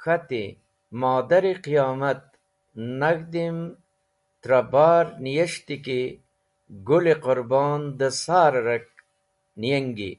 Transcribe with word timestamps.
K̃hati: 0.00 0.44
“Modar-e 1.00 1.54
qiyomat! 1.64 2.22
Nag̃hdim 3.00 3.58
trẽ 4.42 4.64
bar 4.72 5.06
niyes̃hti 5.24 5.76
ki 5.84 6.00
Gũl-e 6.86 7.14
Qũrbon 7.24 7.82
dẽ 7.98 8.08
Sar-e 8.22 8.62
Ark 8.76 8.90
niyengi. 9.60 10.10